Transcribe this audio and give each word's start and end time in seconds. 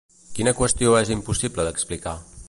Quina 0.37 0.53
qüestió 0.59 0.95
és 1.01 1.11
impossible 1.17 1.67
d'explicar? 1.69 2.15